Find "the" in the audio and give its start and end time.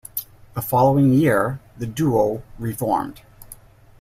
0.55-0.63, 1.77-1.85